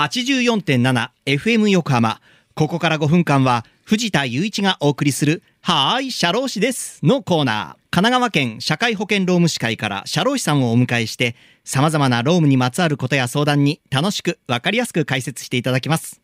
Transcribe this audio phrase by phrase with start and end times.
[0.00, 2.22] 84.7FM 横浜。
[2.54, 7.64] ここから5分間は藤田雄一がお送りするはーい、社労士ですのコーナー。
[7.90, 16.22] 神奈川県社会保険労務士会から社労士さんをお迎えして様々な労務にまつわることや相談に楽しくわかりやすく解説していただきます。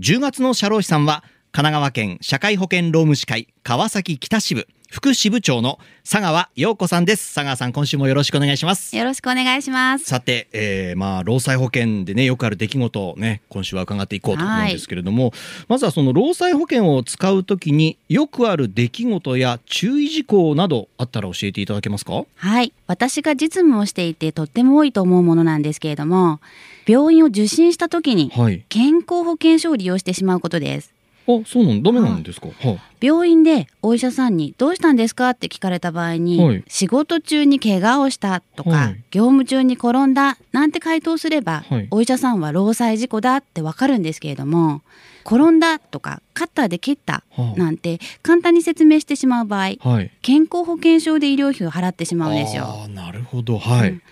[0.00, 5.78] 10月の社労士さんは神奈川県社会保険労務士会川崎北支部副支部長の
[6.10, 7.34] 佐川陽子さんです。
[7.34, 8.96] 佐川さん、今週もよろしくお願いします。
[8.96, 10.06] よろしくお願いします。
[10.06, 15.34] さて、えーまあ労災保険でねよくある出来事をね今週は伺っていこうと思うんですけれども、
[15.68, 22.24] まずはその労災保険を使うときによくある出来事や注意事項などあったら教えていただけますか？
[22.34, 22.72] はい。
[22.86, 26.40] 私が実務をしていてとっても多いと思うものなんですけれども、
[26.86, 28.64] 病院を受診した時にはい。
[28.70, 30.95] 健康保険証を利用してしまうことです。
[31.28, 32.48] あ、そうなんダメなんですか？
[32.48, 35.30] は病院でお医者さんにどうしたんですか？
[35.30, 44.82] って聞かれた場合に、はい仕事中に怪我をしたとか、はい業務中に転んだなんて回答すれば、はいお医者さんは労災事故だってわかるんですけれども
[45.24, 50.10] 転んだとかカッターで切ったはあなんて簡単に説明してしまう場合はい。
[50.22, 52.86] 健康保険証で医療費を払ってしまうんですよ。
[52.88, 53.58] なるほど。
[53.58, 53.90] はい。
[53.90, 54.02] うん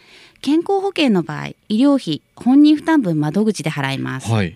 [0.43, 4.55] 健康保険の場合医療費本人負担分窓口で払います、はい。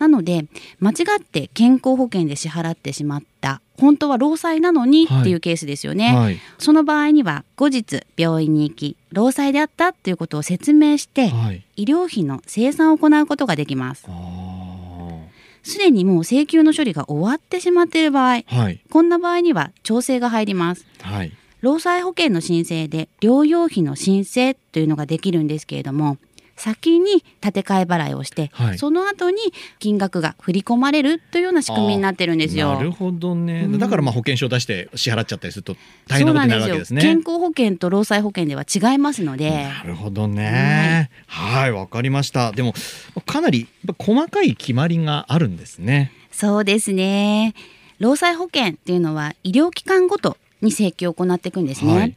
[0.00, 0.46] なので
[0.80, 6.38] 間違って健康保険で支払ってしまった本当は労災なのにはいっていうケースですよね、はい。
[6.58, 11.62] その場合には後日病院に行き労災であったっていうことを説明してはい。
[11.76, 14.12] 医療費の生産を行うことができますあ
[15.62, 18.42] すでにもう請求の処理が終わってしまっている場合。
[18.90, 21.32] こんな場合には調整が入りますはい。
[21.60, 26.16] 労災保険の申請で療養費の申請というのができるんですけれども
[26.60, 29.38] 先に立て替え払いをして、はいその後に
[29.78, 32.74] 金額が振り込まれるというような仕組みになってるんですよ。
[32.74, 33.62] なるほどね。
[33.64, 37.00] うんだからまあ保険証を出して支払っちゃったりすると大変なことになるわけですね。
[37.00, 41.10] すよ健康保険と労災保険では違いますので、なるほどね。
[41.26, 42.52] はい、わ、かりました。
[42.52, 42.74] でも、
[43.24, 43.66] かなり
[43.98, 46.12] 細かい決まりがあるんですね。
[46.30, 47.54] そうですね。
[47.98, 51.96] 労災保険っていうのは医療機関ごとに請求を行っていくんですね。
[51.96, 52.16] はい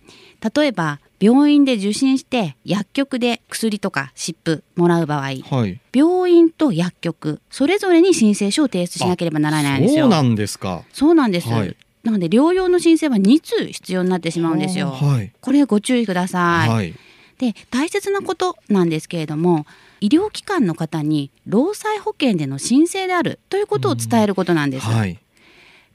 [0.56, 5.31] 例えば病院で受診して薬局で薬とか湿布もらう場合、は
[5.66, 5.79] い。
[5.94, 10.03] 病院と薬局それぞれに申請書を提出しなければならないんですよ。
[10.03, 10.83] そうなんですか。
[10.91, 11.47] そうなんです。
[11.47, 14.89] はいなので療養の申請は2通必要になってしまうんですよ。
[14.89, 15.31] はい。
[15.39, 16.69] これご注意ください。
[16.69, 16.94] はい。
[17.38, 19.66] で大切なことなんですけれども
[20.01, 24.85] 医療機関の方に労災保険での申請であるということを伝えることなんです。
[24.85, 25.17] はい。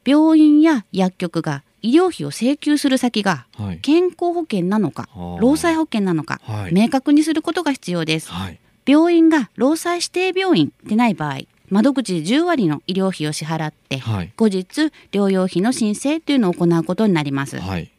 [0.07, 3.79] 病院や薬局が医療費を請求する先がはい。
[3.79, 5.09] 健康保険なのか
[5.41, 8.31] 労災保険なのかはい明確にすることが必要です。
[8.31, 8.61] はい。
[8.87, 14.33] 病院が労災指定病院でない場合窓口で10割の医療費を支払ってはい。
[14.37, 17.59] 後日療養費の申請というのを行うことになります。
[17.59, 17.91] はい。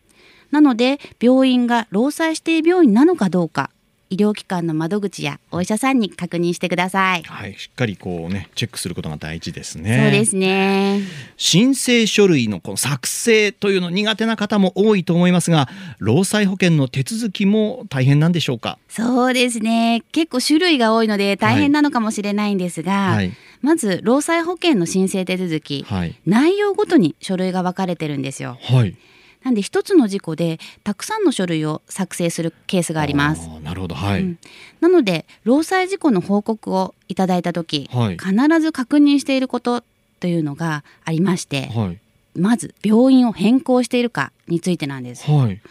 [0.51, 3.69] なので病院が労災指定病院なのかどうか
[4.09, 7.23] 医療機関の窓口やお医者さんに確認してください。
[7.23, 7.53] はい。
[7.59, 10.01] しっかりこうね、チェックすることが大事ですね。
[10.03, 11.01] そうですね。
[11.37, 15.69] 申請書類のこの作成というの苦手な方も多いと思いますが、
[15.99, 18.79] 労災保険の手続きも大変なんでしょうか？
[18.89, 20.03] そうですね。
[20.11, 23.31] 結構種類が多いので大変なのかもしれないんですが、はい。
[23.61, 26.15] まず労災保険の申請手続き、はい。
[26.25, 28.57] 内容ごとに書類が分かれてるんですよ。
[28.61, 28.95] はい。
[29.43, 33.47] なんで一つの事故でたくさんの書類を作成するケースがあります。
[33.47, 33.95] ーなるほど。
[33.95, 34.21] はい。
[34.21, 34.39] うん
[34.81, 39.83] なので労災事故の報告をいただいた時、はい必ず確認していること
[40.19, 41.99] というのがありまして、はい。
[42.39, 45.29] まず病院を変更しているかについてなんです。
[45.29, 45.61] はい。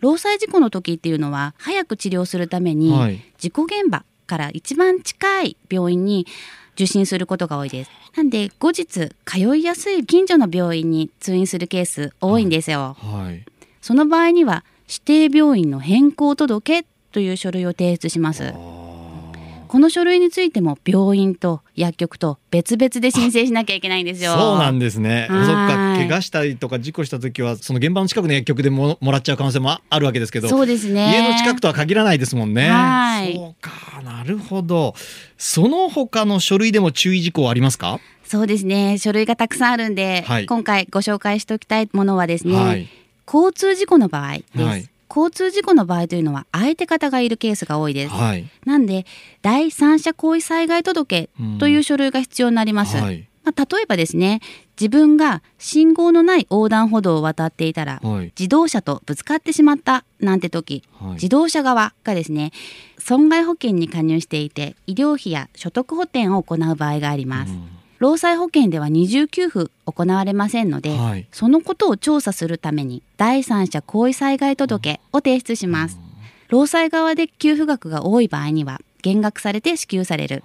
[0.00, 6.26] 労災事故の時っていうのは早く治療するために、はい事故現場から一番近い病院に
[6.74, 7.90] 受診することが多いです。
[8.16, 12.96] なんで後日通いやすい近所の病院に通院するケース多いんですよ。
[12.98, 13.44] はい。
[13.80, 18.52] その場合には指定病院の変更届という書類を提出します。
[19.70, 24.32] あこの書類についても病院と薬局と別々で申請しなきゃいけないんですよ。
[24.32, 25.28] そうなんですね。
[25.28, 30.48] そっはいか、怪我したりとか事故した時は、その現場の近くの薬局でももらっちゃう可能性もあるわけですけど。
[30.48, 31.12] そうですね。
[31.12, 32.68] 家の近くとは限らないですもんね。
[32.68, 34.94] はいそうか、なるほど。
[35.38, 38.00] その他の書類でも注意事項ありますか？
[38.24, 38.98] そうですね。
[38.98, 42.88] 書類がたくさんあるんで、はい今回ご紹介しておきたいものはですね、はい。
[43.26, 44.62] 交通事故の場合です。
[44.62, 48.14] はい交通事故の場合というのは相手方がいるケースが多いです。
[48.14, 48.48] はい。
[48.64, 49.04] なんで
[49.42, 51.28] 第三者行為災害届
[51.58, 52.96] という書類が必要になります。
[52.96, 53.26] はい。
[53.42, 54.40] まあ、例えばですね
[54.78, 58.32] 自分が信号のない横断歩道を渡っていたら、はい。
[58.38, 62.52] 自動車とぶつかってしまったなんて時、はい自動車側がですね
[62.98, 67.52] 損害保険に加入していて医療費や所得補填を行う場合があります、
[68.00, 71.26] 労災保険では二重給付行われませんので、はい。
[71.32, 75.98] そのことを調査するために第三者行為災害届を提出します、
[76.48, 80.42] 労災側で給付額が多い場合には減額されて支給される、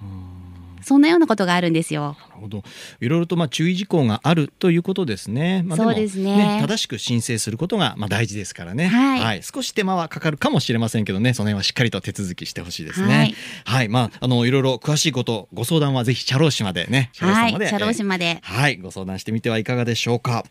[0.85, 2.15] そんなようなことがあるんですよ。
[2.29, 2.63] なるほど
[3.01, 5.63] いろいろとまあ注意事項があるということですね。
[5.65, 13.35] まあ、そうですね正しく申請することがまあ大事ですからね、はい少し手間はかかるかもしれませんけどねその辺はしっかりと手続きしてほしいですはねい。
[13.69, 18.39] はい、まああのいろいろ詳しいことご相談はぜひ社労士までね社労士まで、はい、社労士まで。
[18.41, 20.45] はい、ご相談してみてはいかがでしょうか。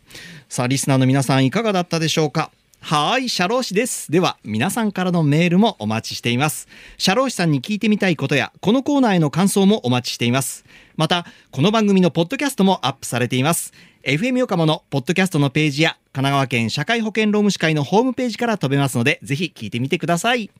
[0.49, 2.51] さあ、リスナーの皆さんいかがだったでしょうか？
[2.87, 4.11] はい、社労士です。
[4.11, 6.67] では、皆さんからのメールもお待ちしています。
[6.99, 10.65] 社労士さんに聞いてみたいことや、このコーナーへの感想もお待ちしています。
[10.95, 13.73] また、この番組のポッドキャストもアップされています。
[14.03, 20.51] FM 横浜のポッドキャストのページや、神奈川県社会保険労務士会のホームページから飛べますので、ぜひ聞いてみてください。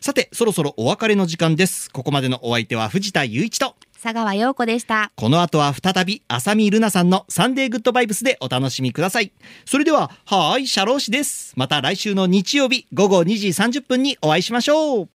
[0.00, 1.88] さて、そろそろお別れの時間です。
[1.92, 5.12] ここまでのお相手は藤田雄一と、佐川陽子でした。
[5.14, 9.30] この後は再び浅見ルナさんのサンデーグッドバイブスでお楽しみください。
[9.66, 11.52] それでは、はーい、社労士です。
[11.54, 15.08] また来週の日曜日午後2時30分にお会いしましょう。